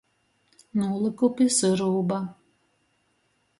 [0.83, 2.19] Nūlyku pi syrūba.